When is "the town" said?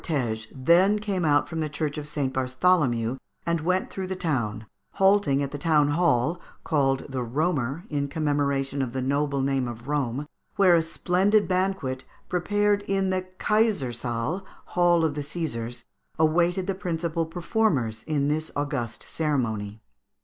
4.07-4.65, 5.51-5.89